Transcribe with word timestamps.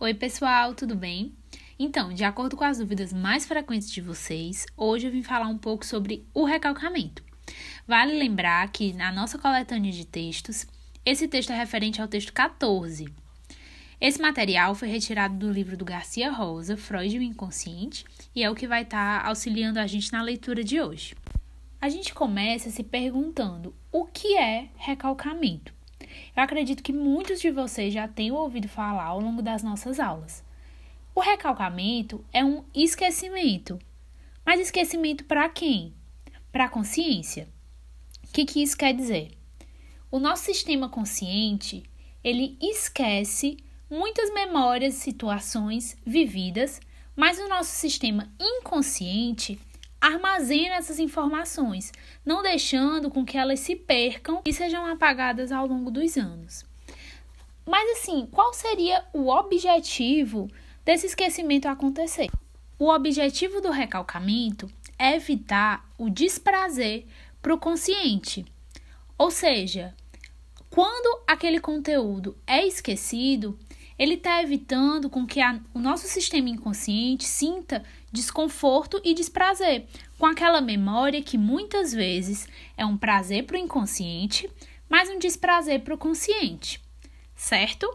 Oi, 0.00 0.14
pessoal, 0.14 0.74
tudo 0.76 0.94
bem? 0.94 1.34
Então, 1.76 2.14
de 2.14 2.22
acordo 2.22 2.56
com 2.56 2.62
as 2.62 2.78
dúvidas 2.78 3.12
mais 3.12 3.44
frequentes 3.44 3.90
de 3.90 4.00
vocês, 4.00 4.64
hoje 4.76 5.08
eu 5.08 5.10
vim 5.10 5.24
falar 5.24 5.48
um 5.48 5.58
pouco 5.58 5.84
sobre 5.84 6.24
o 6.32 6.44
recalcamento. 6.44 7.20
Vale 7.84 8.16
lembrar 8.16 8.70
que 8.70 8.92
na 8.92 9.10
nossa 9.10 9.40
coletânea 9.40 9.90
de 9.90 10.06
textos, 10.06 10.68
esse 11.04 11.26
texto 11.26 11.50
é 11.50 11.56
referente 11.56 12.00
ao 12.00 12.06
texto 12.06 12.32
14. 12.32 13.12
Esse 14.00 14.22
material 14.22 14.72
foi 14.72 14.86
retirado 14.86 15.34
do 15.34 15.50
livro 15.50 15.76
do 15.76 15.84
Garcia 15.84 16.30
Rosa, 16.30 16.76
Freud 16.76 17.16
e 17.16 17.18
o 17.18 17.22
Inconsciente, 17.22 18.04
e 18.32 18.44
é 18.44 18.48
o 18.48 18.54
que 18.54 18.68
vai 18.68 18.82
estar 18.82 19.22
tá 19.22 19.28
auxiliando 19.28 19.80
a 19.80 19.86
gente 19.88 20.12
na 20.12 20.22
leitura 20.22 20.62
de 20.62 20.80
hoje. 20.80 21.16
A 21.80 21.88
gente 21.88 22.14
começa 22.14 22.70
se 22.70 22.84
perguntando 22.84 23.74
o 23.90 24.06
que 24.06 24.36
é 24.36 24.68
recalcamento. 24.76 25.76
Eu 26.36 26.42
acredito 26.42 26.82
que 26.82 26.92
muitos 26.92 27.40
de 27.40 27.50
vocês 27.50 27.92
já 27.92 28.06
tenham 28.06 28.36
ouvido 28.36 28.68
falar 28.68 29.04
ao 29.04 29.20
longo 29.20 29.42
das 29.42 29.62
nossas 29.62 29.98
aulas. 30.00 30.44
O 31.14 31.20
recalcamento 31.20 32.24
é 32.32 32.44
um 32.44 32.64
esquecimento. 32.74 33.78
Mas 34.44 34.60
esquecimento 34.60 35.24
para 35.24 35.48
quem? 35.48 35.92
Para 36.52 36.64
a 36.64 36.68
consciência. 36.68 37.48
O 38.24 38.32
que, 38.32 38.44
que 38.44 38.62
isso 38.62 38.76
quer 38.76 38.94
dizer? 38.94 39.32
O 40.10 40.18
nosso 40.18 40.44
sistema 40.44 40.88
consciente, 40.88 41.82
ele 42.22 42.56
esquece 42.60 43.58
muitas 43.90 44.32
memórias, 44.32 44.94
situações 44.94 45.96
vividas, 46.04 46.80
mas 47.16 47.38
o 47.38 47.48
nosso 47.48 47.72
sistema 47.72 48.32
inconsciente 48.40 49.58
armazena 50.00 50.76
essas 50.76 50.98
informações, 50.98 51.92
não 52.24 52.42
deixando 52.42 53.10
com 53.10 53.24
que 53.24 53.36
elas 53.36 53.60
se 53.60 53.74
percam 53.74 54.42
e 54.44 54.52
sejam 54.52 54.86
apagadas 54.86 55.52
ao 55.52 55.66
longo 55.66 55.90
dos 55.90 56.16
anos. 56.16 56.64
Mas 57.66 57.98
assim, 57.98 58.26
qual 58.30 58.54
seria 58.54 59.04
o 59.12 59.28
objetivo 59.28 60.48
desse 60.88 61.04
esquecimento 61.04 61.68
acontecer. 61.68 62.30
O 62.78 62.88
objetivo 62.88 63.60
do 63.60 63.70
recalcamento 63.70 64.70
é 64.98 65.16
evitar 65.16 65.86
o 65.98 66.08
desprazer 66.08 67.04
para 67.42 67.52
o 67.52 67.58
consciente. 67.58 68.46
Ou 69.18 69.30
seja, 69.30 69.94
quando 70.70 71.24
aquele 71.26 71.60
conteúdo 71.60 72.34
é 72.46 72.66
esquecido, 72.66 73.58
ele 73.98 74.14
está 74.14 74.42
evitando 74.42 75.10
com 75.10 75.26
que 75.26 75.42
a, 75.42 75.60
o 75.74 75.78
nosso 75.78 76.08
sistema 76.08 76.48
inconsciente 76.48 77.24
sinta 77.24 77.84
desconforto 78.12 79.00
e 79.04 79.14
desprazer 79.14 79.86
com 80.18 80.26
aquela 80.26 80.60
memória 80.60 81.22
que 81.22 81.38
muitas 81.38 81.92
vezes 81.92 82.48
é 82.76 82.84
um 82.84 82.96
prazer 82.96 83.44
para 83.44 83.56
o 83.56 83.60
inconsciente, 83.60 84.50
mas 84.88 85.08
um 85.08 85.18
desprazer 85.18 85.80
para 85.80 85.94
o 85.94 85.98
consciente, 85.98 86.80
certo? 87.34 87.88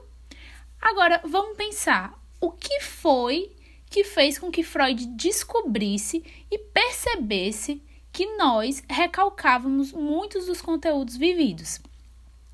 Agora 0.81 1.21
vamos 1.23 1.57
pensar 1.57 2.13
o 2.39 2.51
que 2.51 2.81
foi 2.81 3.51
que 3.89 4.03
fez 4.03 4.39
com 4.39 4.51
que 4.51 4.63
Freud 4.63 5.05
descobrisse 5.15 6.23
e 6.49 6.57
percebesse 6.57 7.81
que 8.11 8.25
nós 8.37 8.83
recalcávamos 8.89 9.91
muitos 9.91 10.45
dos 10.45 10.61
conteúdos 10.61 11.15
vividos. 11.15 11.79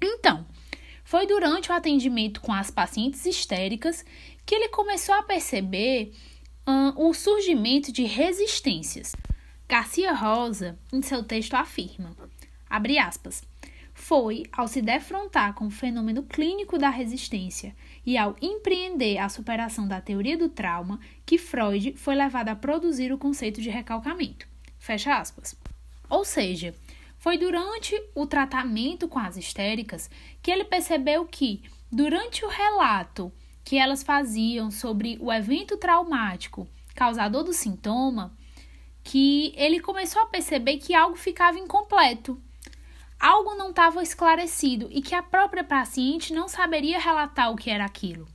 Então, 0.01 0.45
foi 1.03 1.25
durante 1.25 1.71
o 1.71 1.73
atendimento 1.73 2.39
com 2.39 2.53
as 2.53 2.69
pacientes 2.69 3.25
histéricas 3.25 4.05
que 4.45 4.53
ele 4.53 4.69
começou 4.69 5.15
a 5.15 5.23
perceber 5.23 6.13
o 6.95 7.13
surgimento 7.13 7.91
de 7.91 8.03
resistências. 8.03 9.15
Garcia 9.67 10.13
Rosa, 10.13 10.77
em 10.93 11.01
seu 11.01 11.23
texto, 11.23 11.55
afirma, 11.55 12.15
abre 12.69 12.97
aspas, 12.97 13.43
foi 13.93 14.43
ao 14.51 14.67
se 14.67 14.81
defrontar 14.81 15.53
com 15.53 15.67
o 15.67 15.71
fenômeno 15.71 16.23
clínico 16.23 16.77
da 16.77 16.89
resistência 16.89 17.75
e 18.05 18.17
ao 18.17 18.35
empreender 18.41 19.17
a 19.17 19.29
superação 19.29 19.87
da 19.87 19.99
teoria 19.99 20.37
do 20.37 20.47
trauma 20.47 20.99
que 21.25 21.37
Freud 21.37 21.93
foi 21.97 22.15
levado 22.15 22.49
a 22.49 22.55
produzir 22.55 23.11
o 23.11 23.17
conceito 23.17 23.61
de 23.61 23.69
recalcamento. 23.69 24.47
Fecha 24.77 25.17
aspas. 25.17 25.55
Ou 26.09 26.23
seja, 26.23 26.73
foi 27.17 27.37
durante 27.37 27.93
o 28.15 28.25
tratamento 28.25 29.07
com 29.07 29.19
as 29.19 29.37
histéricas 29.37 30.09
que 30.41 30.49
ele 30.49 30.63
percebeu 30.63 31.25
que, 31.25 31.63
durante 31.91 32.45
o 32.45 32.47
relato 32.47 33.31
que 33.69 33.77
elas 33.77 34.01
faziam 34.01 34.71
sobre 34.71 35.15
o 35.21 35.31
evento 35.31 35.77
traumático 35.77 36.67
causador 36.95 37.43
do 37.43 37.53
sintoma, 37.53 38.35
que 39.03 39.53
ele 39.55 39.79
começou 39.79 40.23
a 40.23 40.25
perceber 40.25 40.77
que 40.77 40.95
algo 40.95 41.15
ficava 41.15 41.59
incompleto 41.59 42.41
algo 43.19 43.53
não 43.53 43.69
estava 43.69 44.01
esclarecido 44.01 44.87
e 44.89 45.03
que 45.03 45.13
a 45.13 45.21
própria 45.21 45.63
paciente 45.63 46.33
não 46.33 46.47
saberia 46.47 46.97
relatar 46.97 47.51
o 47.51 47.55
que 47.55 47.69
era 47.69 47.85
aquilo. 47.85 48.27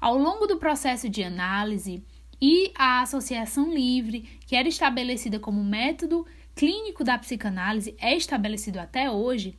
Ao 0.00 0.16
longo 0.16 0.46
do 0.46 0.56
processo 0.56 1.10
de 1.10 1.22
análise 1.22 2.02
e 2.40 2.72
a 2.74 3.02
associação 3.02 3.74
livre, 3.74 4.40
que 4.46 4.56
era 4.56 4.66
estabelecida 4.66 5.38
como 5.38 5.62
método 5.62 6.26
clínico 6.54 7.04
da 7.04 7.18
psicanálise, 7.18 7.94
é 7.98 8.16
estabelecido 8.16 8.78
até 8.78 9.10
hoje, 9.10 9.58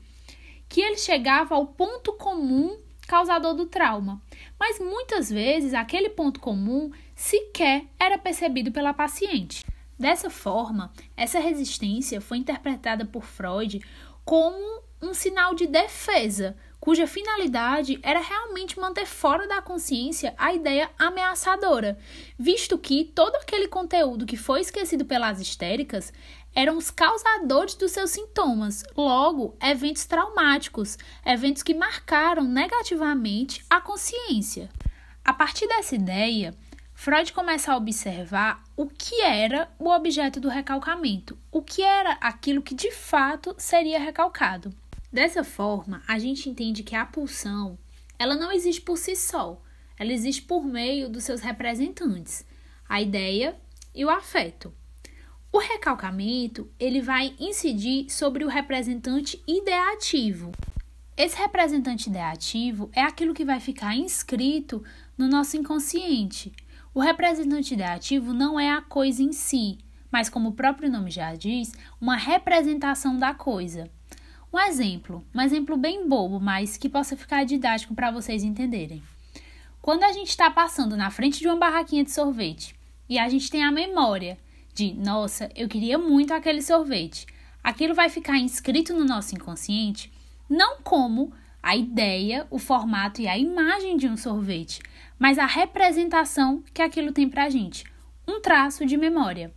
que 0.68 0.82
ele 0.82 0.98
chegava 0.98 1.54
ao 1.54 1.68
ponto 1.68 2.14
comum 2.14 2.76
causador 3.08 3.54
do 3.54 3.66
trauma. 3.66 4.22
Mas 4.60 4.80
muitas 4.80 5.30
vezes 5.30 5.74
aquele 5.74 6.10
ponto 6.10 6.40
comum 6.40 6.92
sequer 7.16 7.86
era 8.00 8.18
percebido 8.18 8.72
pela 8.72 8.94
paciente. 8.94 9.64
Dessa 9.98 10.30
forma, 10.30 10.92
essa 11.16 11.40
resistência 11.40 12.20
foi 12.20 12.38
interpretada 12.38 13.06
por 13.06 13.24
Freud 13.24 13.80
como 14.26 14.82
um 15.02 15.14
sinal 15.14 15.54
de 15.54 15.68
defesa, 15.68 16.56
cuja 16.82 17.06
finalidade 17.06 18.00
era 18.02 18.20
realmente 18.20 18.80
manter 18.80 19.06
fora 19.06 19.48
da 19.48 19.62
consciência 19.62 20.34
a 20.36 20.52
ideia 20.52 20.90
ameaçadora, 20.98 21.96
visto 22.38 22.76
que 22.76 23.06
todo 23.06 23.36
aquele 23.36 23.68
conteúdo 23.68 24.26
que 24.26 24.36
foi 24.36 24.62
esquecido 24.62 25.06
pelas 25.06 25.40
histéricas 25.40 26.12
eram 26.56 26.76
os 26.76 26.90
causadores 26.90 27.76
dos 27.76 27.92
seus 27.92 28.10
sintomas, 28.10 28.84
logo, 28.98 29.56
eventos 29.62 30.06
traumáticos, 30.06 30.98
eventos 31.24 31.62
que 31.62 31.76
marcaram 31.76 32.44
negativamente 32.44 33.64
a 33.70 33.80
consciência. 33.80 34.68
A 35.24 35.34
partir 35.34 35.68
dessa 35.68 35.94
ideia, 35.94 36.52
Freud 36.96 37.32
começa 37.32 37.72
a 37.72 37.78
observar 37.78 38.64
o 38.76 38.88
que 38.88 39.22
era 39.22 39.70
o 39.78 39.88
objeto 39.88 40.40
do 40.40 40.50
recalcamento, 40.50 41.38
o 41.52 41.62
que 41.62 41.84
era 41.84 42.14
aquilo 42.14 42.64
que 42.64 42.74
de 42.74 42.92
fato 42.92 43.54
seria 43.56 44.00
recalcado. 44.00 44.74
Dessa 45.12 45.44
forma, 45.44 46.02
a 46.08 46.18
gente 46.18 46.50
entende 46.50 46.84
que 46.84 46.96
a 46.96 47.06
pulsão, 47.06 47.78
ela 48.18 48.36
não 48.36 48.52
existe 48.52 48.82
por 48.82 48.98
si 48.98 49.16
só, 49.16 49.62
ela 49.98 50.14
existe 50.14 50.42
por 50.44 50.64
meio 50.64 51.10
dos 51.10 51.24
seus 51.24 51.42
representantes, 51.42 52.46
a 52.88 53.02
ideia 53.02 53.56
e 53.94 54.06
o 54.06 54.10
afeto. 54.10 54.74
O 55.52 55.58
recalcamento, 55.58 56.72
ele 56.80 57.02
vai 57.02 57.36
incidir 57.40 58.10
sobre 58.10 58.46
o 58.46 58.48
representante 58.48 59.44
ideativo. 59.46 60.52
Esse 61.18 61.36
representante 61.38 62.10
ideativo 62.10 62.90
é 62.94 63.02
aquilo 63.02 63.34
que 63.34 63.44
vai 63.44 63.60
ficar 63.60 63.96
inscrito 63.96 64.82
no 65.18 65.28
nosso 65.28 65.58
inconsciente, 65.58 66.54
o 66.94 67.00
representante 67.00 67.74
ideativo 67.74 68.34
não 68.34 68.60
é 68.60 68.70
a 68.70 68.82
coisa 68.82 69.24
em 69.24 69.32
si, 69.32 69.78
mas, 70.12 70.30
como 70.30 70.50
o 70.50 70.54
próprio 70.54 70.92
nome 70.92 71.10
já 71.10 71.34
diz, 71.34 71.72
uma 72.02 72.18
representação 72.18 73.18
da 73.18 73.34
coisa. 73.34 73.90
Um 74.54 74.60
exemplo, 74.60 75.26
um 75.34 75.42
exemplo 75.42 75.78
bem 75.78 76.08
bobo, 76.08 76.40
mas 76.40 76.76
que 76.76 76.90
possa 76.90 77.16
ficar 77.16 77.46
didático 77.46 77.96
para 77.96 78.12
vocês 78.12 78.44
entenderem. 78.44 79.02
Quando 79.82 80.04
a 80.04 80.12
gente 80.12 80.28
está 80.28 80.52
passando 80.52 80.98
na 80.98 81.10
frente 81.10 81.40
de 81.40 81.48
uma 81.48 81.56
barraquinha 81.56 82.04
de 82.04 82.12
sorvete 82.12 82.76
e 83.08 83.18
a 83.18 83.30
gente 83.30 83.50
tem 83.50 83.64
a 83.64 83.72
memória 83.72 84.38
de, 84.74 84.94
nossa, 84.94 85.50
eu 85.56 85.70
queria 85.70 85.98
muito 85.98 86.34
aquele 86.34 86.62
sorvete, 86.62 87.26
aquilo 87.64 87.96
vai 87.96 88.10
ficar 88.10 88.38
inscrito 88.38 88.94
no 88.94 89.06
nosso 89.06 89.34
inconsciente 89.34 90.12
não 90.50 90.82
como 90.82 91.32
a 91.64 91.78
ideia, 91.78 92.46
o 92.50 92.60
formato 92.60 93.22
e 93.22 93.28
a 93.30 93.38
imagem 93.38 93.96
de 93.96 94.10
um 94.10 94.18
sorvete, 94.18 94.82
mas 95.18 95.40
a 95.40 95.46
representação 95.46 96.62
que 96.74 96.82
aquilo 96.82 97.14
tem 97.14 97.30
para 97.30 97.46
a 97.46 97.50
gente, 97.50 97.86
um 98.28 98.42
traço 98.42 98.86
de 98.86 98.98
memória. 98.98 99.54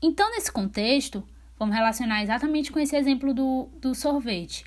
Então, 0.00 0.30
nesse 0.30 0.52
contexto, 0.52 1.26
vamos 1.60 1.76
relacionar 1.76 2.22
exatamente 2.22 2.72
com 2.72 2.78
esse 2.78 2.96
exemplo 2.96 3.34
do, 3.34 3.68
do 3.74 3.94
sorvete. 3.94 4.64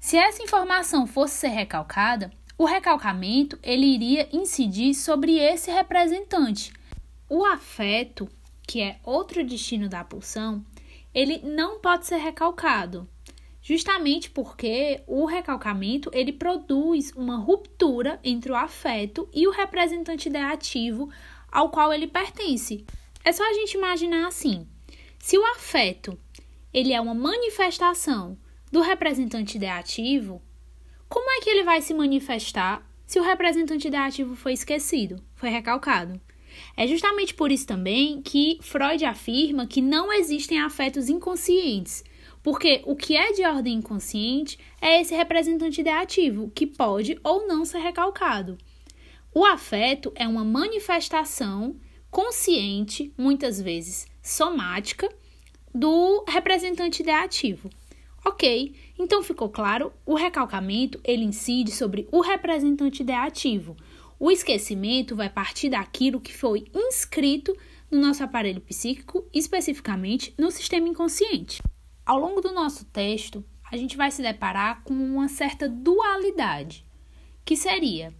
Se 0.00 0.16
essa 0.16 0.42
informação 0.42 1.06
fosse 1.06 1.34
ser 1.34 1.48
recalcada, 1.48 2.32
o 2.56 2.64
recalcamento 2.64 3.58
ele 3.62 3.84
iria 3.84 4.26
incidir 4.32 4.94
sobre 4.94 5.38
esse 5.38 5.70
representante. 5.70 6.72
O 7.28 7.44
afeto, 7.44 8.26
que 8.66 8.80
é 8.80 8.98
outro 9.04 9.44
destino 9.44 9.86
da 9.86 10.02
pulsão, 10.02 10.64
ele 11.14 11.42
não 11.44 11.78
pode 11.78 12.06
ser 12.06 12.16
recalcado, 12.16 13.06
justamente 13.60 14.30
porque 14.30 15.02
o 15.06 15.26
recalcamento 15.26 16.10
ele 16.14 16.32
produz 16.32 17.12
uma 17.14 17.36
ruptura 17.36 18.18
entre 18.24 18.50
o 18.50 18.56
afeto 18.56 19.28
e 19.30 19.46
o 19.46 19.52
representante 19.52 20.30
ideativo 20.30 21.10
ao 21.52 21.68
qual 21.68 21.92
ele 21.92 22.06
pertence. 22.06 22.86
É 23.22 23.30
só 23.30 23.46
a 23.46 23.52
gente 23.52 23.76
imaginar 23.76 24.26
assim: 24.26 24.66
se 25.18 25.36
o 25.36 25.44
afeto 25.46 26.18
ele 26.72 26.92
é 26.92 27.00
uma 27.00 27.14
manifestação 27.14 28.38
do 28.70 28.80
representante 28.80 29.56
ideativo, 29.56 30.42
como 31.08 31.30
é 31.30 31.40
que 31.40 31.50
ele 31.50 31.64
vai 31.64 31.80
se 31.80 31.94
manifestar 31.94 32.86
se 33.06 33.18
o 33.18 33.22
representante 33.22 33.88
ideativo 33.88 34.36
foi 34.36 34.52
esquecido, 34.52 35.22
foi 35.34 35.48
recalcado. 35.48 36.20
É 36.76 36.86
justamente 36.86 37.34
por 37.34 37.50
isso 37.50 37.66
também 37.66 38.20
que 38.20 38.58
Freud 38.60 39.04
afirma 39.04 39.66
que 39.66 39.80
não 39.80 40.12
existem 40.12 40.60
afetos 40.60 41.08
inconscientes, 41.08 42.04
porque 42.42 42.82
o 42.84 42.94
que 42.94 43.16
é 43.16 43.32
de 43.32 43.44
ordem 43.44 43.74
inconsciente 43.74 44.58
é 44.80 45.00
esse 45.00 45.14
representante 45.14 45.80
ideativo, 45.80 46.50
que 46.54 46.66
pode 46.66 47.18
ou 47.24 47.46
não 47.46 47.64
ser 47.64 47.78
recalcado. 47.78 48.58
O 49.34 49.44
afeto 49.44 50.12
é 50.14 50.26
uma 50.26 50.44
manifestação 50.44 51.76
consciente, 52.10 53.12
muitas 53.16 53.60
vezes 53.60 54.06
somática, 54.28 55.08
do 55.74 56.24
representante 56.28 57.02
ideativo. 57.02 57.70
Ok, 58.24 58.74
então 58.98 59.22
ficou 59.22 59.48
claro, 59.48 59.92
o 60.04 60.14
recalcamento 60.14 61.00
ele 61.02 61.24
incide 61.24 61.70
sobre 61.70 62.06
o 62.12 62.20
representante 62.20 63.02
ideativo. 63.02 63.76
O 64.18 64.30
esquecimento 64.30 65.16
vai 65.16 65.30
partir 65.30 65.70
daquilo 65.70 66.20
que 66.20 66.34
foi 66.34 66.66
inscrito 66.74 67.56
no 67.90 68.00
nosso 68.00 68.22
aparelho 68.22 68.60
psíquico, 68.60 69.26
especificamente 69.32 70.34
no 70.36 70.50
sistema 70.50 70.88
inconsciente. 70.88 71.62
Ao 72.04 72.18
longo 72.18 72.40
do 72.40 72.52
nosso 72.52 72.84
texto, 72.86 73.44
a 73.70 73.76
gente 73.76 73.96
vai 73.96 74.10
se 74.10 74.20
deparar 74.20 74.82
com 74.82 74.92
uma 74.92 75.28
certa 75.28 75.68
dualidade, 75.68 76.84
que 77.44 77.56
seria 77.56 78.12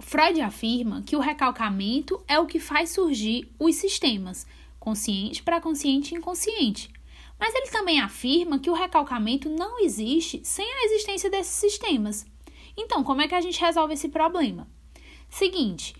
Freud 0.00 0.40
afirma 0.40 1.02
que 1.02 1.16
o 1.16 1.20
recalcamento 1.20 2.22
é 2.28 2.38
o 2.38 2.46
que 2.46 2.60
faz 2.60 2.90
surgir 2.90 3.52
os 3.58 3.74
sistemas, 3.74 4.46
consciente, 4.88 5.42
pré-consciente 5.42 6.14
e 6.14 6.18
inconsciente. 6.18 6.90
Mas 7.38 7.54
ele 7.54 7.70
também 7.70 8.00
afirma 8.00 8.58
que 8.58 8.70
o 8.70 8.74
recalcamento 8.74 9.48
não 9.48 9.78
existe 9.80 10.40
sem 10.42 10.64
a 10.64 10.84
existência 10.86 11.30
desses 11.30 11.52
sistemas. 11.52 12.26
Então, 12.76 13.04
como 13.04 13.20
é 13.20 13.28
que 13.28 13.34
a 13.34 13.40
gente 13.40 13.60
resolve 13.60 13.92
esse 13.92 14.08
problema? 14.08 14.66
Seguinte, 15.28 15.94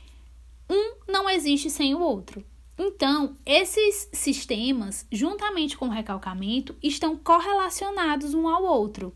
um 0.71 0.95
não 1.07 1.29
existe 1.29 1.69
sem 1.69 1.95
o 1.95 2.01
outro. 2.01 2.43
Então, 2.79 3.37
esses 3.45 4.09
sistemas, 4.13 5.07
juntamente 5.13 5.77
com 5.77 5.87
o 5.87 5.91
recalcamento, 5.91 6.75
estão 6.83 7.15
correlacionados 7.17 8.33
um 8.33 8.49
ao 8.49 8.63
outro. 8.63 9.15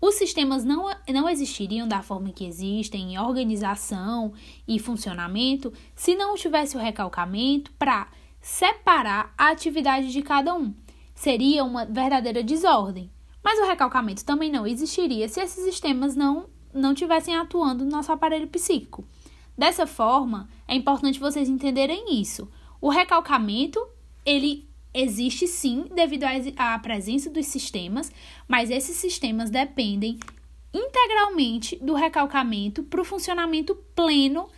Os 0.00 0.16
sistemas 0.16 0.64
não, 0.64 0.84
não 1.08 1.28
existiriam 1.28 1.88
da 1.88 2.02
forma 2.02 2.30
que 2.30 2.44
existem, 2.44 3.14
em 3.14 3.18
organização 3.18 4.32
e 4.66 4.78
funcionamento, 4.78 5.72
se 5.94 6.14
não 6.14 6.34
tivesse 6.34 6.76
o 6.76 6.80
recalcamento 6.80 7.72
para 7.72 8.08
separar 8.48 9.34
a 9.36 9.50
atividade 9.50 10.10
de 10.10 10.22
cada 10.22 10.54
um. 10.54 10.74
Seria 11.14 11.62
uma 11.62 11.84
verdadeira 11.84 12.42
desordem. 12.42 13.10
Mas 13.44 13.58
o 13.60 13.66
recalcamento 13.66 14.24
também 14.24 14.50
não 14.50 14.66
existiria 14.66 15.28
se 15.28 15.38
esses 15.38 15.62
sistemas 15.62 16.16
não, 16.16 16.46
não 16.72 16.94
tivessem 16.94 17.36
atuando 17.36 17.84
no 17.84 17.90
nosso 17.90 18.10
aparelho 18.10 18.48
psíquico. 18.48 19.04
Dessa 19.56 19.86
forma, 19.86 20.48
é 20.66 20.74
importante 20.74 21.20
vocês 21.20 21.46
entenderem 21.46 22.18
isso. 22.20 22.50
O 22.80 22.88
recalcamento, 22.88 23.86
ele 24.24 24.66
existe 24.94 25.46
sim 25.46 25.84
devido 25.94 26.24
à 26.56 26.78
presença 26.78 27.28
dos 27.28 27.46
sistemas, 27.46 28.10
mas 28.48 28.70
esses 28.70 28.96
sistemas 28.96 29.50
dependem 29.50 30.18
integralmente 30.72 31.76
do 31.76 31.92
recalcamento 31.92 32.82
para 32.82 33.00
o 33.00 33.04
funcionamento 33.04 33.74
pleno 33.94 34.48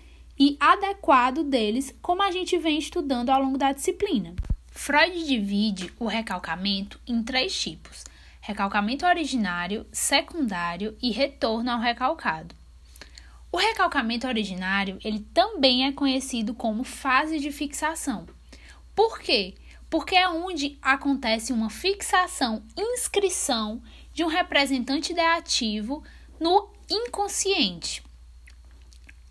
e 0.40 0.56
adequado 0.58 1.44
deles, 1.44 1.94
como 2.00 2.22
a 2.22 2.30
gente 2.30 2.56
vem 2.56 2.78
estudando 2.78 3.28
ao 3.28 3.42
longo 3.42 3.58
da 3.58 3.72
disciplina. 3.72 4.34
Freud 4.72 5.26
divide 5.26 5.92
o 5.98 6.06
recalcamento 6.06 6.98
em 7.06 7.22
três 7.22 7.54
tipos: 7.60 8.04
recalcamento 8.40 9.04
originário, 9.04 9.86
secundário 9.92 10.96
e 11.02 11.10
retorno 11.10 11.70
ao 11.70 11.78
recalcado. 11.78 12.54
O 13.52 13.58
recalcamento 13.58 14.26
originário, 14.26 14.98
ele 15.04 15.20
também 15.34 15.86
é 15.86 15.92
conhecido 15.92 16.54
como 16.54 16.84
fase 16.84 17.38
de 17.38 17.52
fixação. 17.52 18.26
Por 18.94 19.18
quê? 19.18 19.54
porque 19.90 20.14
é 20.14 20.28
onde 20.28 20.78
acontece 20.80 21.52
uma 21.52 21.68
fixação, 21.68 22.62
inscrição 22.78 23.82
de 24.14 24.22
um 24.22 24.28
representante 24.28 25.10
ideativo 25.10 26.04
no 26.38 26.70
inconsciente. 26.88 28.02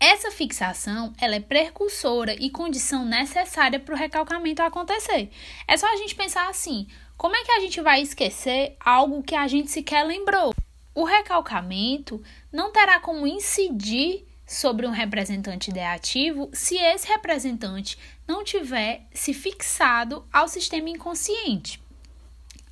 Essa 0.00 0.30
fixação 0.30 1.12
ela 1.20 1.34
é 1.34 1.40
precursora 1.40 2.32
e 2.32 2.48
condição 2.48 3.04
necessária 3.04 3.78
para 3.78 3.94
o 3.94 3.98
recalcamento 3.98 4.62
acontecer. 4.62 5.30
É 5.68 5.76
só 5.76 5.86
a 5.92 5.96
gente 5.96 6.14
pensar 6.14 6.48
assim: 6.48 6.86
como 7.18 7.36
é 7.36 7.44
que 7.44 7.52
a 7.52 7.60
gente 7.60 7.82
vai 7.82 8.00
esquecer 8.00 8.76
algo 8.80 9.22
que 9.22 9.34
a 9.34 9.46
gente 9.46 9.70
sequer 9.70 10.06
lembrou? 10.06 10.54
O 10.94 11.04
recalcamento 11.04 12.22
não 12.50 12.72
terá 12.72 12.98
como 12.98 13.26
incidir 13.26 14.26
sobre 14.46 14.86
um 14.86 14.90
representante 14.90 15.70
ideativo 15.70 16.48
se 16.50 16.76
esse 16.76 17.06
representante 17.06 17.98
não 18.26 18.42
tiver 18.42 19.06
se 19.12 19.34
fixado 19.34 20.26
ao 20.32 20.48
sistema 20.48 20.88
inconsciente. 20.88 21.78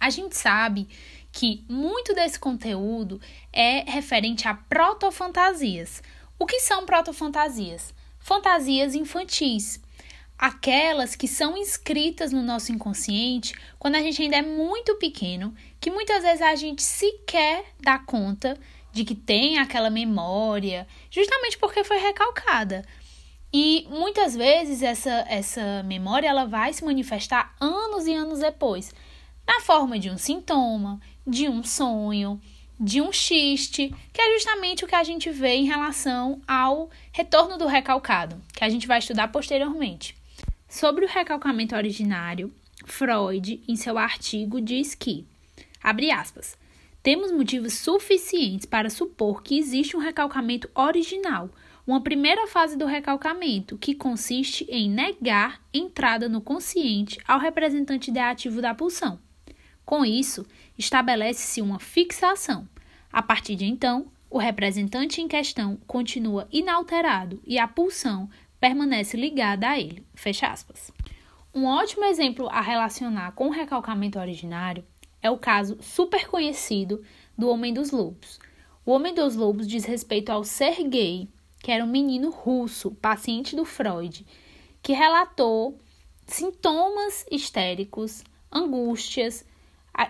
A 0.01 0.09
gente 0.09 0.35
sabe 0.35 0.89
que 1.31 1.63
muito 1.69 2.15
desse 2.15 2.39
conteúdo 2.39 3.21
é 3.53 3.89
referente 3.89 4.49
a 4.49 4.55
protofantasias. 4.55 6.03
O 6.39 6.47
que 6.47 6.61
são 6.61 6.87
protofantasias? 6.87 7.93
Fantasias 8.21 8.95
infantis. 8.95 9.81
Aquelas 10.39 11.17
que 11.17 11.27
são 11.27 11.57
inscritas 11.57 12.31
no 12.31 12.43
nosso 12.43 12.71
inconsciente 12.71 13.53
quando 13.77 13.97
a 13.97 14.01
gente 14.01 14.23
ainda 14.23 14.37
é 14.37 14.43
muito 14.43 14.95
pequeno, 14.95 15.53
que 15.81 15.91
muitas 15.91 16.23
vezes 16.23 16.41
a 16.41 16.55
gente 16.55 16.81
sequer 16.81 17.65
dá 17.81 17.99
conta 17.99 18.57
de 18.93 19.05
que 19.05 19.17
tem 19.17 19.59
aquela 19.59 19.91
memória, 19.91 20.87
justamente 21.11 21.59
porque 21.59 21.83
foi 21.83 21.99
recalcada. 21.99 22.85
E 23.53 23.89
muitas 23.91 24.37
vezes 24.37 24.81
essa, 24.81 25.25
essa 25.29 25.83
memória 25.83 26.29
ela 26.29 26.45
vai 26.45 26.73
se 26.73 26.85
manifestar 26.85 27.55
anos 27.61 28.07
e 28.07 28.15
anos 28.15 28.39
depois, 28.39 28.95
na 29.45 29.61
forma 29.61 29.99
de 29.99 30.09
um 30.09 30.19
sintoma, 30.19 31.01
de 31.27 31.49
um 31.49 31.65
sonho, 31.65 32.41
de 32.79 33.01
um 33.01 33.13
xiste, 33.13 33.95
que 34.13 34.21
é 34.21 34.35
justamente 34.35 34.85
o 34.85 34.89
que 34.89 34.95
a 34.95 35.03
gente 35.03 35.31
vê 35.31 35.55
em 35.57 35.67
relação 35.67 36.41
ao 36.47 36.91
retorno 37.13 37.59
do 37.59 37.67
recalcado, 37.67 38.41
que 38.53 38.63
a 38.63 38.69
gente 38.69 38.87
vai 38.87 38.99
estudar 38.99 39.29
posteriormente. 39.29 40.15
Sobre 40.69 41.05
o 41.05 41.09
recalcamento 41.09 41.75
originário, 41.75 42.53
Freud, 42.85 43.63
em 43.67 43.75
seu 43.75 43.99
artigo, 43.99 44.61
diz 44.61 44.95
que, 44.95 45.27
abre 45.83 46.11
aspas, 46.11 46.57
temos 47.03 47.33
motivos 47.33 47.75
suficientes 47.75 48.67
para 48.67 48.91
supor 48.91 49.43
que 49.43 49.59
existe 49.59 49.97
um 49.97 50.01
recalcamento 50.01 50.69
original, 50.75 51.51
uma 51.87 52.03
primeira 52.03 52.47
fase 52.47 52.77
do 52.77 52.85
recalcamento, 52.85 53.79
que 53.79 53.95
consiste 53.95 54.67
em 54.69 54.91
negar 54.91 55.61
entrada 55.73 56.29
no 56.29 56.41
consciente 56.41 57.19
ao 57.27 57.41
representante 57.41 58.11
ideativo 58.11 58.61
da 58.61 58.75
pulsão. 58.75 59.19
Com 59.87 60.05
isso, 60.05 60.45
estabelece-se 60.77 61.63
uma 61.63 61.81
fixação. 61.81 62.69
A 63.13 63.23
partir 63.23 63.57
de 63.57 63.65
então, 63.65 64.11
o 64.31 64.39
representante 64.39 65.21
em 65.21 65.29
questão 65.29 65.77
continua 65.87 66.47
inalterado 66.53 67.41
e 67.47 67.59
a 67.59 67.67
pulsão 67.67 68.29
permanece 68.61 69.17
ligada 69.17 69.69
a 69.69 69.79
ele. 69.79 70.07
Fecha 70.15 70.49
aspas. 70.49 70.91
Um 71.55 71.65
ótimo 71.65 72.05
exemplo 72.05 72.49
a 72.51 72.61
relacionar 72.61 73.33
com 73.33 73.49
o 73.49 73.53
recalcamento 73.53 74.19
originário 74.19 74.85
é 75.23 75.31
o 75.31 75.39
caso 75.39 75.79
super 75.81 76.29
conhecido 76.29 77.03
do 77.37 77.49
Homem 77.49 77.73
dos 77.73 77.91
Lobos. 77.91 78.39
O 78.85 78.93
Homem 78.93 79.15
dos 79.15 79.35
Lobos 79.35 79.67
diz 79.67 79.85
respeito 79.85 80.31
ao 80.31 80.45
Sergei, 80.45 81.29
que 81.61 81.73
era 81.73 81.85
um 81.85 81.89
menino 81.89 82.31
russo, 82.31 82.91
paciente 82.93 83.57
do 83.57 83.65
Freud, 83.65 84.27
que 84.83 84.93
relatou 84.93 85.79
sintomas 86.27 87.27
histéricos, 87.31 88.23
angústias. 88.53 89.45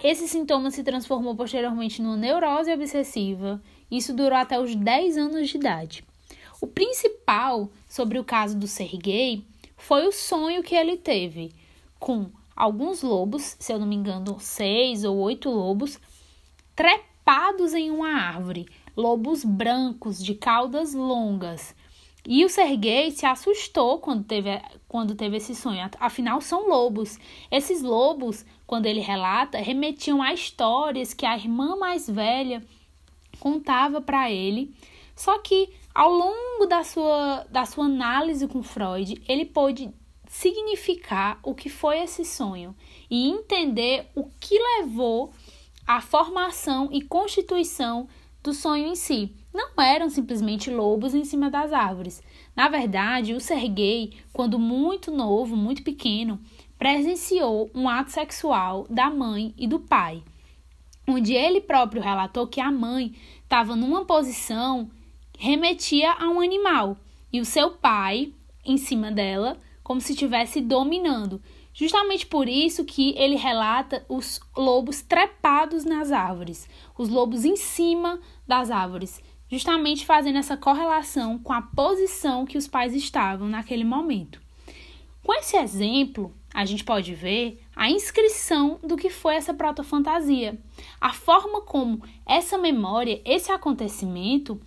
Esse 0.02 0.28
sintoma 0.28 0.70
se 0.70 0.82
transformou 0.82 1.34
posteriormente 1.34 2.02
numa 2.02 2.16
neurose 2.16 2.72
obsessiva. 2.72 3.62
Isso 3.90 4.12
durou 4.14 4.36
até 4.36 4.60
os 4.60 4.74
10 4.74 5.16
anos 5.16 5.48
de 5.48 5.56
idade. 5.56 6.04
O 6.60 6.66
principal 6.66 7.70
sobre 7.88 8.18
o 8.18 8.24
caso 8.24 8.58
do 8.58 8.66
Sergei 8.66 9.44
foi 9.76 10.06
o 10.06 10.12
sonho 10.12 10.62
que 10.62 10.74
ele 10.74 10.96
teve 10.96 11.52
com 11.98 12.26
alguns 12.54 13.02
lobos, 13.02 13.56
se 13.58 13.72
eu 13.72 13.78
não 13.78 13.86
me 13.86 13.94
engano, 13.94 14.38
seis 14.40 15.04
ou 15.04 15.16
oito 15.18 15.48
lobos, 15.48 15.98
trepados 16.74 17.74
em 17.74 17.90
uma 17.90 18.08
árvore, 18.08 18.66
lobos 18.96 19.44
brancos 19.44 20.22
de 20.22 20.34
caudas 20.34 20.92
longas. 20.92 21.74
E 22.30 22.44
o 22.44 22.48
Sergei 22.50 23.10
se 23.10 23.24
assustou 23.24 24.00
quando 24.00 24.22
teve, 24.22 24.60
quando 24.86 25.14
teve 25.14 25.38
esse 25.38 25.54
sonho. 25.54 25.88
Afinal, 25.98 26.42
são 26.42 26.68
lobos. 26.68 27.18
Esses 27.50 27.80
lobos, 27.80 28.44
quando 28.66 28.84
ele 28.84 29.00
relata, 29.00 29.56
remetiam 29.56 30.20
a 30.22 30.34
histórias 30.34 31.14
que 31.14 31.24
a 31.24 31.34
irmã 31.34 31.74
mais 31.76 32.06
velha 32.06 32.62
contava 33.40 34.02
para 34.02 34.30
ele. 34.30 34.76
Só 35.16 35.38
que 35.38 35.70
ao 35.94 36.12
longo 36.12 36.66
da 36.66 36.84
sua, 36.84 37.46
da 37.50 37.64
sua 37.64 37.86
análise 37.86 38.46
com 38.46 38.62
Freud, 38.62 39.22
ele 39.26 39.46
pôde 39.46 39.90
significar 40.28 41.40
o 41.42 41.54
que 41.54 41.70
foi 41.70 42.00
esse 42.00 42.26
sonho 42.26 42.76
e 43.10 43.26
entender 43.26 44.06
o 44.14 44.28
que 44.38 44.58
levou 44.76 45.32
à 45.86 46.02
formação 46.02 46.90
e 46.92 47.00
constituição 47.00 48.06
do 48.42 48.52
sonho 48.52 48.86
em 48.86 48.94
si. 48.94 49.34
Não 49.58 49.82
eram 49.82 50.08
simplesmente 50.08 50.70
lobos 50.70 51.16
em 51.16 51.24
cima 51.24 51.50
das 51.50 51.72
árvores. 51.72 52.22
Na 52.54 52.68
verdade, 52.68 53.34
o 53.34 53.40
Serguei, 53.40 54.12
quando 54.32 54.56
muito 54.56 55.10
novo, 55.10 55.56
muito 55.56 55.82
pequeno, 55.82 56.38
presenciou 56.78 57.68
um 57.74 57.88
ato 57.88 58.12
sexual 58.12 58.86
da 58.88 59.10
mãe 59.10 59.52
e 59.58 59.66
do 59.66 59.80
pai, 59.80 60.22
onde 61.08 61.34
ele 61.34 61.60
próprio 61.60 62.00
relatou 62.00 62.46
que 62.46 62.60
a 62.60 62.70
mãe 62.70 63.16
estava 63.42 63.74
numa 63.74 64.04
posição 64.04 64.88
remetia 65.36 66.12
a 66.12 66.28
um 66.28 66.40
animal 66.40 66.96
e 67.32 67.40
o 67.40 67.44
seu 67.44 67.72
pai 67.72 68.32
em 68.64 68.76
cima 68.76 69.10
dela, 69.10 69.58
como 69.82 70.00
se 70.00 70.12
estivesse 70.12 70.60
dominando. 70.60 71.42
Justamente 71.72 72.26
por 72.26 72.48
isso 72.48 72.84
que 72.84 73.14
ele 73.16 73.36
relata 73.36 74.04
os 74.08 74.40
lobos 74.56 75.02
trepados 75.02 75.84
nas 75.84 76.12
árvores, 76.12 76.68
os 76.96 77.08
lobos 77.08 77.44
em 77.44 77.56
cima 77.56 78.20
das 78.46 78.70
árvores, 78.70 79.22
justamente 79.50 80.04
fazendo 80.04 80.38
essa 80.38 80.56
correlação 80.56 81.38
com 81.38 81.52
a 81.52 81.62
posição 81.62 82.44
que 82.44 82.58
os 82.58 82.66
pais 82.66 82.94
estavam 82.94 83.48
naquele 83.48 83.84
momento. 83.84 84.40
Com 85.22 85.34
esse 85.34 85.56
exemplo, 85.56 86.34
a 86.54 86.64
gente 86.64 86.84
pode 86.84 87.14
ver 87.14 87.62
a 87.76 87.90
inscrição 87.90 88.78
do 88.82 88.96
que 88.96 89.10
foi 89.10 89.36
essa 89.36 89.52
protofantasia, 89.52 90.58
a 91.00 91.12
forma 91.12 91.60
como 91.60 92.02
essa 92.26 92.56
memória, 92.56 93.20
esse 93.24 93.52
acontecimento 93.52 94.60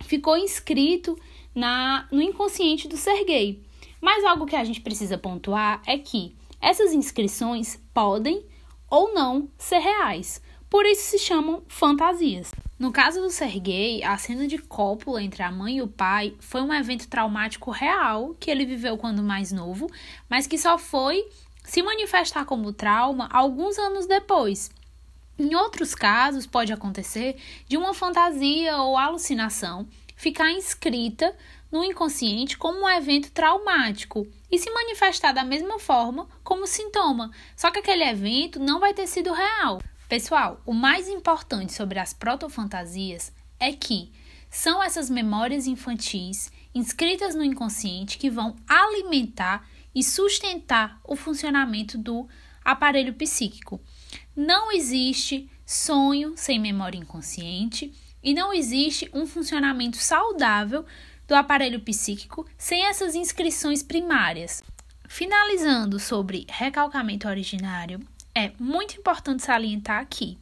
ficou 0.00 0.36
inscrito 0.36 1.18
na, 1.54 2.08
no 2.10 2.20
inconsciente 2.20 2.88
do 2.88 2.96
Serguei. 2.96 3.62
Mas 4.00 4.24
algo 4.24 4.46
que 4.46 4.56
a 4.56 4.64
gente 4.64 4.80
precisa 4.80 5.16
pontuar 5.16 5.80
é 5.86 5.96
que 5.96 6.34
essas 6.60 6.92
inscrições 6.92 7.80
podem 7.92 8.44
ou 8.90 9.14
não 9.14 9.48
ser 9.56 9.78
reais, 9.78 10.42
por 10.68 10.84
isso 10.86 11.10
se 11.10 11.18
chamam 11.18 11.62
fantasias. 11.68 12.50
No 12.82 12.90
caso 12.90 13.20
do 13.20 13.30
Sergei, 13.30 14.02
a 14.02 14.18
cena 14.18 14.44
de 14.48 14.58
cópula 14.58 15.22
entre 15.22 15.40
a 15.40 15.52
mãe 15.52 15.76
e 15.76 15.82
o 15.82 15.86
pai 15.86 16.34
foi 16.40 16.60
um 16.62 16.74
evento 16.74 17.06
traumático 17.06 17.70
real 17.70 18.34
que 18.40 18.50
ele 18.50 18.66
viveu 18.66 18.98
quando 18.98 19.22
mais 19.22 19.52
novo, 19.52 19.88
mas 20.28 20.48
que 20.48 20.58
só 20.58 20.76
foi 20.76 21.24
se 21.62 21.80
manifestar 21.80 22.44
como 22.44 22.72
trauma 22.72 23.28
alguns 23.32 23.78
anos 23.78 24.04
depois. 24.06 24.68
Em 25.38 25.54
outros 25.54 25.94
casos, 25.94 26.44
pode 26.44 26.72
acontecer 26.72 27.36
de 27.68 27.76
uma 27.76 27.94
fantasia 27.94 28.76
ou 28.76 28.98
alucinação 28.98 29.86
ficar 30.16 30.50
inscrita 30.50 31.36
no 31.70 31.84
inconsciente 31.84 32.58
como 32.58 32.80
um 32.80 32.90
evento 32.90 33.30
traumático 33.30 34.26
e 34.50 34.58
se 34.58 34.68
manifestar 34.72 35.30
da 35.30 35.44
mesma 35.44 35.78
forma 35.78 36.26
como 36.42 36.66
sintoma, 36.66 37.30
só 37.56 37.70
que 37.70 37.78
aquele 37.78 38.02
evento 38.02 38.58
não 38.58 38.80
vai 38.80 38.92
ter 38.92 39.06
sido 39.06 39.32
real. 39.32 39.80
Pessoal, 40.12 40.60
o 40.66 40.74
mais 40.74 41.08
importante 41.08 41.72
sobre 41.72 41.98
as 41.98 42.12
protofantasias 42.12 43.32
é 43.58 43.72
que 43.72 44.12
são 44.50 44.82
essas 44.82 45.08
memórias 45.08 45.66
infantis 45.66 46.52
inscritas 46.74 47.34
no 47.34 47.42
inconsciente 47.42 48.18
que 48.18 48.28
vão 48.28 48.54
alimentar 48.68 49.66
e 49.94 50.04
sustentar 50.04 51.00
o 51.02 51.16
funcionamento 51.16 51.96
do 51.96 52.28
aparelho 52.62 53.14
psíquico. 53.14 53.80
Não 54.36 54.70
existe 54.70 55.50
sonho 55.64 56.34
sem 56.36 56.58
memória 56.58 56.98
inconsciente 56.98 57.90
e 58.22 58.34
não 58.34 58.52
existe 58.52 59.08
um 59.14 59.26
funcionamento 59.26 59.96
saudável 59.96 60.84
do 61.26 61.34
aparelho 61.34 61.80
psíquico 61.80 62.46
sem 62.58 62.84
essas 62.84 63.14
inscrições 63.14 63.82
primárias. 63.82 64.62
Finalizando 65.08 65.98
sobre 65.98 66.46
recalcamento 66.50 67.26
originário, 67.26 67.98
é 68.34 68.52
muito 68.58 68.98
importante 68.98 69.42
salientar 69.42 70.00
aqui. 70.00 70.38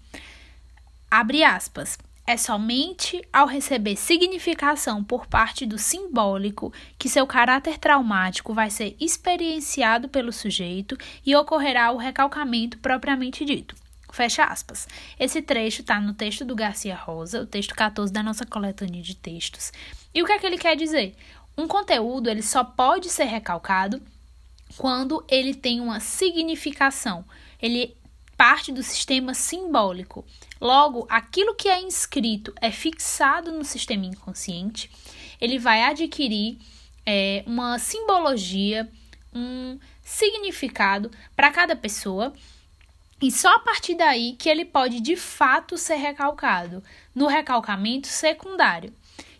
Abre 1.10 1.42
aspas. 1.42 1.98
É 2.26 2.36
somente 2.36 3.20
ao 3.32 3.46
receber 3.46 3.96
significação 3.96 5.02
por 5.02 5.26
parte 5.26 5.66
do 5.66 5.76
simbólico 5.76 6.72
que 6.96 7.08
seu 7.08 7.26
caráter 7.26 7.76
traumático 7.76 8.54
vai 8.54 8.70
ser 8.70 8.96
experienciado 9.00 10.08
pelo 10.08 10.32
sujeito 10.32 10.96
e 11.26 11.34
ocorrerá 11.34 11.90
o 11.90 11.96
recalcamento 11.96 12.78
propriamente 12.78 13.44
dito. 13.44 13.74
Fecha 14.12 14.44
aspas. 14.44 14.86
Esse 15.18 15.42
trecho 15.42 15.80
está 15.80 16.00
no 16.00 16.14
texto 16.14 16.44
do 16.44 16.54
Garcia 16.54 16.94
Rosa, 16.94 17.42
o 17.42 17.46
texto 17.46 17.74
14 17.74 18.12
da 18.12 18.22
nossa 18.22 18.46
coletânea 18.46 19.02
de 19.02 19.16
textos. 19.16 19.72
E 20.14 20.22
o 20.22 20.26
que 20.26 20.32
é 20.32 20.38
que 20.38 20.46
ele 20.46 20.58
quer 20.58 20.76
dizer? 20.76 21.16
Um 21.58 21.66
conteúdo 21.66 22.30
ele 22.30 22.42
só 22.42 22.62
pode 22.62 23.08
ser 23.08 23.24
recalcado 23.24 24.00
quando 24.76 25.24
ele 25.28 25.54
tem 25.54 25.80
uma 25.80 25.98
significação 25.98 27.24
ele 27.60 27.96
parte 28.36 28.72
do 28.72 28.82
sistema 28.82 29.34
simbólico. 29.34 30.24
Logo, 30.58 31.06
aquilo 31.10 31.54
que 31.54 31.68
é 31.68 31.80
inscrito 31.82 32.54
é 32.60 32.70
fixado 32.70 33.52
no 33.52 33.64
sistema 33.64 34.06
inconsciente, 34.06 34.90
ele 35.38 35.58
vai 35.58 35.82
adquirir 35.82 36.58
é, 37.04 37.44
uma 37.46 37.78
simbologia, 37.78 38.90
um 39.34 39.78
significado 40.02 41.10
para 41.36 41.50
cada 41.50 41.76
pessoa. 41.76 42.32
E 43.20 43.30
só 43.30 43.56
a 43.56 43.58
partir 43.58 43.94
daí 43.94 44.32
que 44.38 44.48
ele 44.48 44.64
pode 44.64 45.00
de 45.00 45.16
fato 45.16 45.76
ser 45.76 45.96
recalcado 45.96 46.82
no 47.14 47.26
recalcamento 47.26 48.08
secundário. 48.08 48.94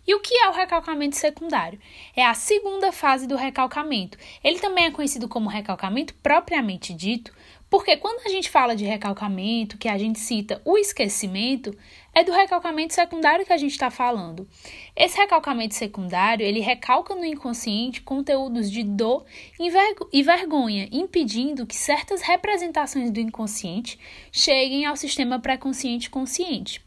E 0.05 0.13
o 0.13 0.19
que 0.19 0.35
é 0.35 0.49
o 0.49 0.53
recalcamento 0.53 1.15
secundário? 1.15 1.79
É 2.15 2.25
a 2.25 2.33
segunda 2.33 2.91
fase 2.91 3.27
do 3.27 3.35
recalcamento. 3.35 4.17
Ele 4.43 4.59
também 4.59 4.85
é 4.85 4.91
conhecido 4.91 5.27
como 5.27 5.49
recalcamento 5.49 6.13
propriamente 6.15 6.93
dito, 6.93 7.33
porque 7.71 7.95
quando 7.95 8.27
a 8.27 8.29
gente 8.29 8.49
fala 8.49 8.75
de 8.75 8.83
recalcamento, 8.83 9.77
que 9.77 9.87
a 9.87 9.97
gente 9.97 10.19
cita 10.19 10.61
o 10.65 10.77
esquecimento, 10.77 11.73
é 12.13 12.21
do 12.21 12.33
recalcamento 12.33 12.93
secundário 12.93 13.45
que 13.45 13.53
a 13.53 13.57
gente 13.57 13.71
está 13.71 13.89
falando. 13.89 14.45
Esse 14.93 15.17
recalcamento 15.17 15.73
secundário, 15.73 16.45
ele 16.45 16.59
recalca 16.59 17.15
no 17.15 17.23
inconsciente 17.23 18.01
conteúdos 18.01 18.69
de 18.69 18.83
dor 18.83 19.23
e 19.57 20.21
vergonha, 20.21 20.89
impedindo 20.91 21.65
que 21.65 21.77
certas 21.77 22.21
representações 22.21 23.09
do 23.09 23.21
inconsciente 23.21 23.97
cheguem 24.33 24.85
ao 24.85 24.97
sistema 24.97 25.39
pré-consciente 25.39 26.09
consciente. 26.09 26.83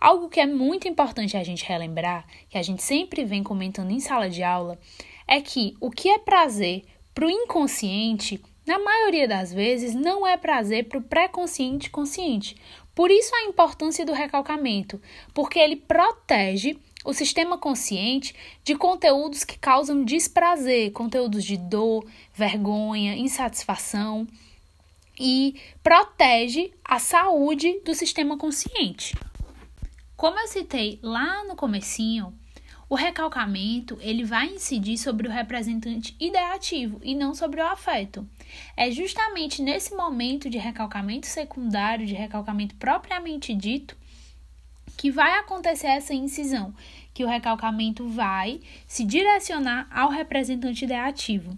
Algo 0.00 0.28
que 0.28 0.38
é 0.38 0.46
muito 0.46 0.86
importante 0.86 1.36
a 1.36 1.42
gente 1.42 1.64
relembrar, 1.64 2.24
que 2.48 2.56
a 2.56 2.62
gente 2.62 2.84
sempre 2.84 3.24
vem 3.24 3.42
comentando 3.42 3.90
em 3.90 3.98
sala 3.98 4.30
de 4.30 4.44
aula, 4.44 4.78
é 5.26 5.40
que 5.40 5.74
o 5.80 5.90
que 5.90 6.08
é 6.08 6.20
prazer 6.20 6.84
para 7.12 7.26
o 7.26 7.30
inconsciente 7.30 8.40
na 8.70 8.78
maioria 8.78 9.26
das 9.26 9.52
vezes, 9.52 9.96
não 9.96 10.24
é 10.24 10.36
prazer 10.36 10.84
para 10.84 10.96
o 10.96 11.02
pré-consciente 11.02 11.90
consciente. 11.90 12.54
Por 12.94 13.10
isso 13.10 13.34
a 13.34 13.42
importância 13.42 14.06
do 14.06 14.12
recalcamento, 14.12 15.02
porque 15.34 15.58
ele 15.58 15.74
protege 15.74 16.78
o 17.04 17.12
sistema 17.12 17.58
consciente 17.58 18.32
de 18.62 18.76
conteúdos 18.76 19.42
que 19.42 19.58
causam 19.58 20.04
desprazer, 20.04 20.92
conteúdos 20.92 21.42
de 21.42 21.56
dor, 21.56 22.06
vergonha, 22.32 23.16
insatisfação 23.16 24.24
e 25.18 25.60
protege 25.82 26.70
a 26.84 27.00
saúde 27.00 27.80
do 27.84 27.92
sistema 27.92 28.38
consciente. 28.38 29.16
Como 30.16 30.38
eu 30.38 30.46
citei 30.46 31.00
lá 31.02 31.42
no 31.42 31.56
comecinho, 31.56 32.32
o 32.90 32.96
recalcamento 32.96 33.96
ele 34.00 34.24
vai 34.24 34.48
incidir 34.48 34.98
sobre 34.98 35.28
o 35.28 35.30
representante 35.30 36.16
ideativo 36.18 37.00
e 37.04 37.14
não 37.14 37.32
sobre 37.32 37.60
o 37.60 37.66
afeto. 37.66 38.28
É 38.76 38.90
justamente 38.90 39.62
nesse 39.62 39.94
momento 39.94 40.50
de 40.50 40.58
recalcamento 40.58 41.28
secundário, 41.28 42.04
de 42.04 42.14
recalcamento 42.14 42.74
propriamente 42.74 43.54
dito, 43.54 43.96
que 44.96 45.08
vai 45.08 45.38
acontecer 45.38 45.86
essa 45.86 46.12
incisão, 46.12 46.74
que 47.14 47.24
o 47.24 47.28
recalcamento 47.28 48.08
vai 48.08 48.60
se 48.88 49.04
direcionar 49.04 49.86
ao 49.88 50.10
representante 50.10 50.84
ideativo. 50.84 51.56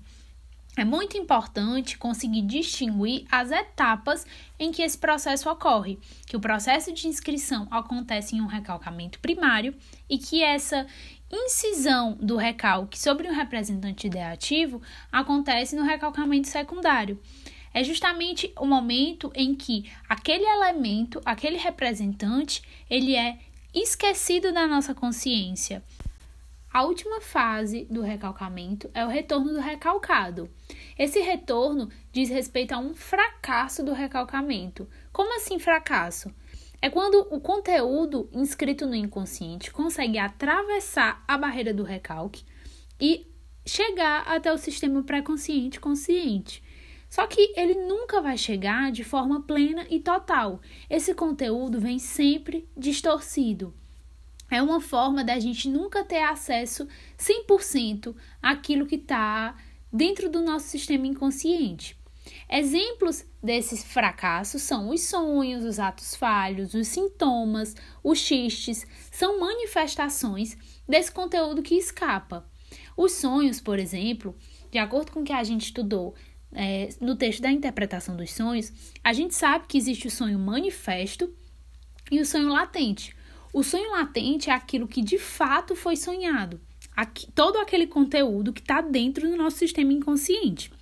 É 0.74 0.86
muito 0.86 1.18
importante 1.18 1.98
conseguir 1.98 2.42
distinguir 2.42 3.26
as 3.30 3.50
etapas 3.50 4.26
em 4.58 4.72
que 4.72 4.80
esse 4.80 4.96
processo 4.96 5.50
ocorre, 5.50 5.98
que 6.26 6.36
o 6.36 6.40
processo 6.40 6.90
de 6.94 7.06
inscrição 7.06 7.68
acontece 7.70 8.34
em 8.34 8.40
um 8.40 8.46
recalcamento 8.46 9.18
primário 9.18 9.74
e 10.08 10.16
que 10.16 10.42
essa 10.42 10.86
incisão 11.30 12.16
do 12.20 12.36
recalque 12.36 12.98
sobre 12.98 13.28
um 13.28 13.34
representante 13.34 14.06
ideativo 14.06 14.80
acontece 15.10 15.76
no 15.76 15.82
recalcamento 15.82 16.48
secundário. 16.48 17.20
É 17.74 17.84
justamente 17.84 18.52
o 18.58 18.66
momento 18.66 19.30
em 19.34 19.54
que 19.54 19.90
aquele 20.08 20.44
elemento, 20.44 21.20
aquele 21.24 21.58
representante, 21.58 22.62
ele 22.88 23.14
é 23.14 23.38
esquecido 23.74 24.52
da 24.52 24.66
nossa 24.66 24.94
consciência. 24.94 25.82
A 26.72 26.84
última 26.84 27.20
fase 27.20 27.84
do 27.90 28.00
recalcamento 28.00 28.90
é 28.94 29.04
o 29.04 29.08
retorno 29.08 29.52
do 29.52 29.60
recalcado. 29.60 30.48
Esse 30.98 31.20
retorno 31.20 31.90
diz 32.10 32.30
respeito 32.30 32.72
a 32.72 32.78
um 32.78 32.94
fracasso 32.94 33.84
do 33.84 33.92
recalcamento. 33.92 34.88
Como 35.12 35.36
assim 35.36 35.58
fracasso? 35.58 36.34
É 36.80 36.88
quando 36.88 37.28
o 37.30 37.38
conteúdo 37.42 38.26
inscrito 38.32 38.86
no 38.86 38.94
inconsciente 38.94 39.70
consegue 39.70 40.16
atravessar 40.16 41.22
a 41.28 41.36
barreira 41.36 41.74
do 41.74 41.82
recalque 41.82 42.42
e 42.98 43.30
chegar 43.66 44.22
até 44.26 44.50
o 44.50 44.56
sistema 44.56 45.02
pré-consciente 45.02 45.78
consciente. 45.78 46.62
Só 47.06 47.26
que 47.26 47.52
ele 47.54 47.74
nunca 47.74 48.22
vai 48.22 48.38
chegar 48.38 48.90
de 48.90 49.04
forma 49.04 49.42
plena 49.42 49.86
e 49.90 50.00
total. 50.00 50.62
Esse 50.88 51.12
conteúdo 51.14 51.78
vem 51.78 51.98
sempre 51.98 52.66
distorcido. 52.74 53.74
É 54.52 54.62
uma 54.62 54.80
forma 54.80 55.24
da 55.24 55.38
gente 55.38 55.68
nunca 55.68 56.04
ter 56.04 56.22
acesso 56.22 56.86
100% 57.18 58.14
àquilo 58.42 58.86
que 58.86 58.96
está 58.96 59.56
dentro 59.90 60.28
do 60.28 60.42
nosso 60.42 60.68
sistema 60.68 61.06
inconsciente. 61.06 61.96
Exemplos 62.48 63.24
desses 63.42 63.82
fracassos 63.82 64.60
são 64.60 64.90
os 64.90 65.00
sonhos, 65.02 65.64
os 65.64 65.78
atos 65.78 66.14
falhos, 66.14 66.74
os 66.74 66.86
sintomas, 66.86 67.74
os 68.04 68.18
xistes, 68.18 68.86
são 69.10 69.40
manifestações 69.40 70.56
desse 70.86 71.10
conteúdo 71.10 71.62
que 71.62 71.74
escapa. 71.74 72.46
Os 72.94 73.12
sonhos, 73.12 73.58
por 73.58 73.78
exemplo, 73.78 74.36
de 74.70 74.78
acordo 74.78 75.12
com 75.12 75.20
o 75.20 75.24
que 75.24 75.32
a 75.32 75.42
gente 75.42 75.64
estudou 75.64 76.14
é, 76.52 76.90
no 77.00 77.16
texto 77.16 77.40
da 77.40 77.50
interpretação 77.50 78.16
dos 78.16 78.30
sonhos, 78.32 78.70
a 79.02 79.14
gente 79.14 79.34
sabe 79.34 79.66
que 79.66 79.78
existe 79.78 80.06
o 80.06 80.10
sonho 80.10 80.38
manifesto 80.38 81.34
e 82.10 82.20
o 82.20 82.26
sonho 82.26 82.48
latente. 82.48 83.16
O 83.52 83.62
sonho 83.62 83.90
latente 83.90 84.48
é 84.48 84.52
aquilo 84.54 84.88
que 84.88 85.02
de 85.02 85.18
fato 85.18 85.76
foi 85.76 85.94
sonhado, 85.94 86.58
aqui, 86.96 87.30
todo 87.32 87.58
aquele 87.58 87.86
conteúdo 87.86 88.52
que 88.52 88.60
está 88.60 88.80
dentro 88.80 89.28
do 89.28 89.36
nosso 89.36 89.58
sistema 89.58 89.92
inconsciente. 89.92 90.72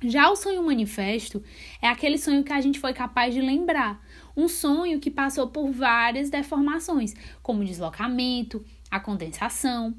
Já 0.00 0.30
o 0.30 0.36
sonho 0.36 0.62
manifesto 0.62 1.42
é 1.82 1.88
aquele 1.88 2.16
sonho 2.16 2.44
que 2.44 2.52
a 2.52 2.60
gente 2.60 2.78
foi 2.78 2.94
capaz 2.94 3.34
de 3.34 3.40
lembrar, 3.40 4.02
um 4.36 4.48
sonho 4.48 5.00
que 5.00 5.10
passou 5.10 5.48
por 5.48 5.70
várias 5.70 6.30
deformações, 6.30 7.14
como 7.42 7.64
deslocamento, 7.64 8.64
a 8.90 8.98
condensação. 8.98 9.94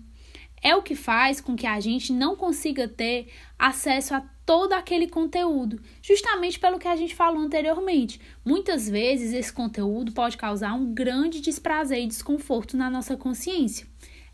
É 0.62 0.76
o 0.76 0.82
que 0.82 0.96
faz 0.96 1.40
com 1.40 1.56
que 1.56 1.66
a 1.66 1.80
gente 1.80 2.12
não 2.12 2.36
consiga 2.36 2.88
ter 2.88 3.28
acesso 3.58 4.14
a 4.14 4.22
todo 4.46 4.74
aquele 4.74 5.08
conteúdo, 5.08 5.80
justamente 6.02 6.60
pelo 6.60 6.80
que 6.80 6.88
a 6.88 6.96
gente 6.96 7.14
falou 7.14 7.40
anteriormente. 7.40 8.20
Muitas 8.44 8.90
vezes 8.90 9.34
esse 9.34 9.54
conteúdo 9.54 10.12
pode 10.12 10.38
causar 10.38 10.74
um 10.74 10.94
grande 10.94 11.40
desprazer 11.40 12.00
e 12.00 12.08
desconforto 12.08 12.76
na 12.76 12.90
nossa 12.90 13.16
consciência. 13.16 13.88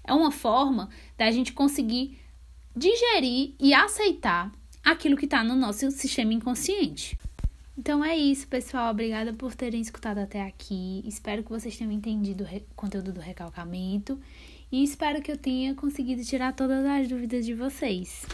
É 0.04 0.14
uma 0.14 0.32
forma 0.32 0.90
da 1.18 1.30
gente 1.32 1.52
conseguir 1.52 2.18
digerir 2.76 3.56
e 3.60 3.74
aceitar 3.74 4.52
aquilo 4.84 5.18
que 5.18 5.26
está 5.26 5.44
no 5.44 5.56
nosso 5.56 5.90
sistema 5.92 6.34
inconsciente. 6.34 7.18
Então 7.78 8.06
é 8.06 8.16
isso, 8.16 8.48
pessoal. 8.48 8.92
Obrigada 8.92 9.34
por 9.34 9.54
terem 9.54 9.82
escutado 9.82 10.20
até 10.20 10.42
aqui. 10.42 11.04
Espero 11.06 11.44
que 11.44 11.50
vocês 11.50 11.76
tenham 11.76 11.92
entendido 11.92 12.46
o 12.46 12.76
conteúdo 12.76 13.12
do 13.12 13.20
recalcamento 13.20 14.18
e 14.76 14.84
espero 14.84 15.22
que 15.22 15.32
eu 15.32 15.38
tenha 15.38 15.74
conseguido 15.74 16.22
tirar 16.22 16.52
todas 16.52 16.86
as 16.86 17.08
dúvidas 17.08 17.46
de 17.46 17.54
vocês. 17.54 18.24